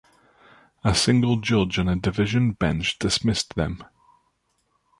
[0.83, 3.83] A single judge and a Division Bench dismissed them.